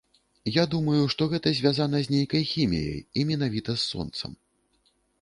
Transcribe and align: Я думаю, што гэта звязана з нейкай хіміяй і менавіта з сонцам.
Я 0.53 0.63
думаю, 0.71 1.01
што 1.15 1.27
гэта 1.33 1.53
звязана 1.59 2.01
з 2.07 2.13
нейкай 2.15 2.43
хіміяй 2.55 2.99
і 3.19 3.29
менавіта 3.33 3.71
з 3.81 3.87
сонцам. 3.91 4.31